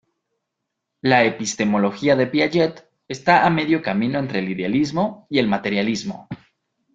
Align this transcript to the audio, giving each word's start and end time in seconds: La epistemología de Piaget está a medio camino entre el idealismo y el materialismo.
La 1.03 1.25
epistemología 1.25 2.15
de 2.15 2.25
Piaget 2.25 2.89
está 3.07 3.45
a 3.45 3.51
medio 3.51 3.83
camino 3.83 4.17
entre 4.17 4.39
el 4.39 4.49
idealismo 4.49 5.27
y 5.29 5.37
el 5.37 5.47
materialismo. 5.47 6.27